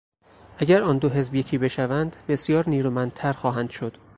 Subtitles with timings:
[0.57, 3.97] اگر آن دو حزب یکی بشوند بسیار نیرومندتر خواهند شد.